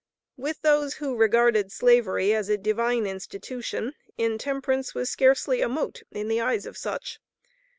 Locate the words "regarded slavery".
1.15-2.33